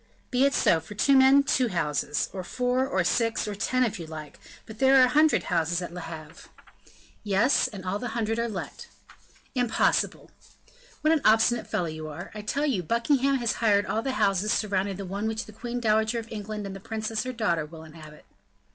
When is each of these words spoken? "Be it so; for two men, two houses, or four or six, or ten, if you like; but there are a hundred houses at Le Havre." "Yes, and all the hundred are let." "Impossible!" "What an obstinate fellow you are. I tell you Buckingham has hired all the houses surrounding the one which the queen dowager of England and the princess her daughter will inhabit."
"Be 0.31 0.45
it 0.45 0.55
so; 0.55 0.79
for 0.79 0.95
two 0.95 1.15
men, 1.15 1.43
two 1.43 1.67
houses, 1.67 2.31
or 2.33 2.43
four 2.43 2.87
or 2.87 3.03
six, 3.03 3.47
or 3.47 3.53
ten, 3.53 3.83
if 3.83 3.99
you 3.99 4.07
like; 4.07 4.39
but 4.65 4.79
there 4.79 4.95
are 4.99 5.03
a 5.03 5.07
hundred 5.09 5.43
houses 5.43 5.79
at 5.79 5.93
Le 5.93 5.99
Havre." 6.01 6.49
"Yes, 7.23 7.67
and 7.67 7.85
all 7.85 7.99
the 7.99 8.07
hundred 8.17 8.39
are 8.39 8.49
let." 8.49 8.87
"Impossible!" 9.53 10.31
"What 11.01 11.13
an 11.13 11.21
obstinate 11.23 11.67
fellow 11.67 11.85
you 11.85 12.07
are. 12.07 12.31
I 12.33 12.41
tell 12.41 12.65
you 12.65 12.81
Buckingham 12.81 13.35
has 13.35 13.53
hired 13.61 13.85
all 13.85 14.01
the 14.01 14.13
houses 14.13 14.51
surrounding 14.51 14.97
the 14.97 15.05
one 15.05 15.27
which 15.27 15.45
the 15.45 15.53
queen 15.53 15.79
dowager 15.79 16.17
of 16.17 16.31
England 16.31 16.65
and 16.65 16.75
the 16.75 16.79
princess 16.79 17.21
her 17.21 17.31
daughter 17.31 17.63
will 17.67 17.83
inhabit." 17.83 18.25